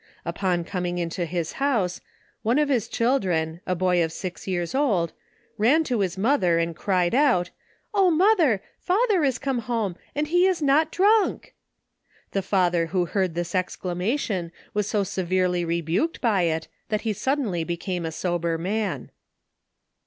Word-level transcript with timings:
Upon 0.25 0.63
coming 0.63 0.97
into 0.97 1.25
his 1.25 1.51
house, 1.61 2.01
one 2.41 2.57
of 2.57 2.69
his 2.69 2.87
children, 2.87 3.61
a 3.67 3.75
boy 3.75 4.03
of 4.03 4.11
six 4.11 4.47
years 4.47 4.73
old, 4.73 5.13
raj* 5.59 5.89
26 5.89 5.91
OV 5.91 5.91
THE 5.91 5.91
EFFECTS 5.91 5.91
OF 5.91 5.93
to 5.93 6.01
his 6.01 6.17
mother, 6.17 6.57
and 6.57 6.75
cried 6.75 7.13
out, 7.13 7.49
«O! 7.93 8.09
mother, 8.09 8.63
father 8.79 9.23
is 9.23 9.37
come 9.37 9.59
home, 9.59 9.95
and 10.15 10.29
he 10.29 10.47
is 10.47 10.59
not 10.59 10.91
drunk." 10.91 11.53
The 12.31 12.41
father, 12.41 12.87
who 12.87 13.05
heard 13.05 13.35
this 13.35 13.53
exclamation, 13.53 14.51
was 14.73 14.87
so 14.89 15.03
severely 15.03 15.63
rebuked 15.63 16.19
by 16.19 16.43
it, 16.49 16.67
that 16.89 17.01
he 17.01 17.13
sud 17.13 17.37
denly 17.37 17.63
became 17.67 18.03
a 18.03 18.11
sober 18.11 18.57
man. 18.57 19.11